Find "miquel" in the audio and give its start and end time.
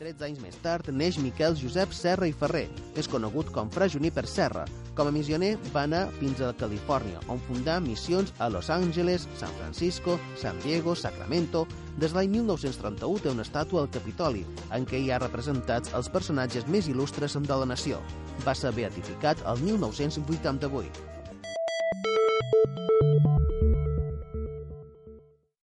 1.20-1.52